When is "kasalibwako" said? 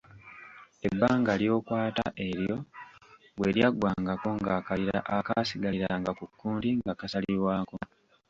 6.99-7.77